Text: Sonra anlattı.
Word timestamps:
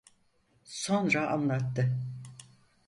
Sonra 0.63 1.27
anlattı. 1.31 1.97